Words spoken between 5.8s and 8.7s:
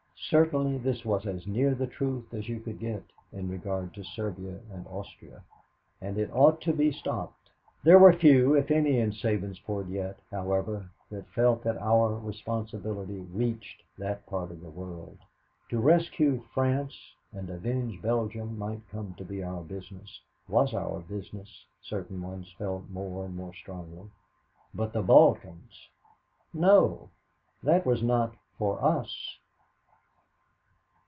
and it ought to be stopped. There were few,